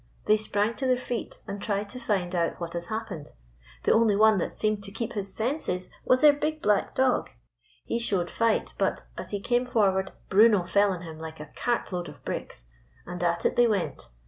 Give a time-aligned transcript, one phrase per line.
[0.25, 3.33] They sprang to their feet, and tried to find out what had happened.
[3.83, 7.29] The only one that seemed to keep his senses was their big black dog.
[7.85, 12.09] He showed fight, but, as he came forward, Bruno fell on him like a cartload
[12.09, 12.65] of bricks,
[13.05, 14.09] and at it they went.